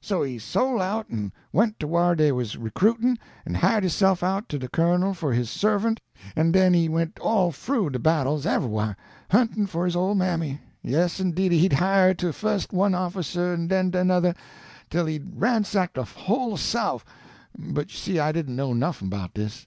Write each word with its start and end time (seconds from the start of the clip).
So 0.00 0.22
he 0.22 0.38
sole 0.38 0.80
out 0.80 1.04
an' 1.10 1.30
went 1.52 1.78
to 1.78 1.86
whar 1.86 2.14
dey 2.16 2.32
was 2.32 2.56
recruitin', 2.56 3.18
an' 3.44 3.52
hired 3.56 3.84
hisse'f 3.84 4.22
out 4.22 4.48
to 4.48 4.58
de 4.58 4.66
colonel 4.66 5.12
for 5.12 5.34
his 5.34 5.50
servant; 5.50 6.00
an' 6.34 6.52
den 6.52 6.72
he 6.72 6.88
went 6.88 7.18
all 7.18 7.52
froo 7.52 7.90
de 7.90 7.98
battles 7.98 8.46
everywhah, 8.46 8.94
huntin' 9.30 9.66
for 9.66 9.84
his 9.84 9.94
ole 9.94 10.14
mammy; 10.14 10.58
yes, 10.80 11.20
indeedy, 11.20 11.58
he'd 11.58 11.74
hire 11.74 12.14
to 12.14 12.32
fust 12.32 12.72
one 12.72 12.94
officer 12.94 13.52
an' 13.52 13.66
den 13.68 13.90
another, 13.94 14.34
tell 14.88 15.04
he'd 15.04 15.38
ransacked 15.38 15.96
de 15.96 16.02
whole 16.04 16.56
Souf; 16.56 17.04
but 17.58 17.92
you 17.92 17.98
see 17.98 18.18
I 18.18 18.32
didn't 18.32 18.56
know 18.56 18.72
NUFFIN 18.72 19.10
'bout 19.10 19.34
dis. 19.34 19.66